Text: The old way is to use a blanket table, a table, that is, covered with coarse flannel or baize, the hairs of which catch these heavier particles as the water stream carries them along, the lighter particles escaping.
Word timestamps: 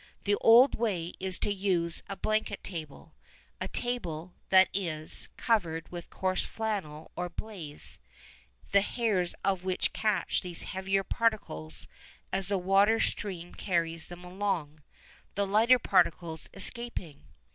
The 0.23 0.33
old 0.37 0.73
way 0.73 1.13
is 1.19 1.37
to 1.41 1.53
use 1.53 2.01
a 2.09 2.15
blanket 2.15 2.63
table, 2.63 3.13
a 3.59 3.67
table, 3.67 4.33
that 4.49 4.67
is, 4.73 5.29
covered 5.37 5.91
with 5.91 6.09
coarse 6.09 6.43
flannel 6.43 7.11
or 7.15 7.29
baize, 7.29 7.99
the 8.71 8.81
hairs 8.81 9.35
of 9.45 9.63
which 9.63 9.93
catch 9.93 10.41
these 10.41 10.63
heavier 10.63 11.03
particles 11.03 11.87
as 12.33 12.47
the 12.47 12.57
water 12.57 12.99
stream 12.99 13.53
carries 13.53 14.07
them 14.07 14.23
along, 14.23 14.81
the 15.35 15.45
lighter 15.45 15.77
particles 15.77 16.49
escaping. 16.51 17.25